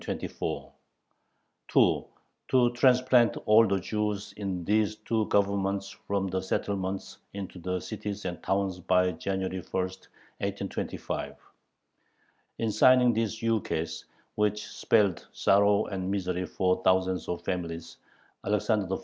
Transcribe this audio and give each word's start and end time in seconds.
(2) 0.01 0.17
To 1.67 2.07
transplant 2.73 3.37
all 3.45 3.67
the 3.67 3.77
Jews 3.79 4.33
in 4.35 4.65
these 4.65 4.95
two 4.95 5.27
Governments 5.27 5.91
from 6.07 6.25
the 6.27 6.41
settlements 6.41 7.19
into 7.35 7.59
the 7.59 7.79
cities 7.79 8.25
and 8.25 8.41
towns 8.41 8.79
by 8.79 9.11
January 9.11 9.59
1, 9.59 9.65
1825. 9.71 11.35
In 12.57 12.71
signing 12.71 13.13
this 13.13 13.43
ukase, 13.43 14.05
which 14.33 14.65
spelled 14.65 15.27
sorrow 15.33 15.85
and 15.85 16.09
misery 16.09 16.47
for 16.47 16.81
thousands 16.83 17.27
of 17.29 17.43
families, 17.43 17.97
Alexander 18.43 18.95
I. 18.95 18.99